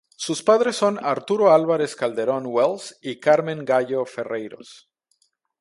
[0.17, 4.89] Sus padres son Arturo Álvarez-Calderón Wells y Carmen Gallo Ferreyros.